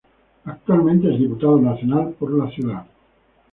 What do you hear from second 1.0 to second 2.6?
es Diputado Nacional por la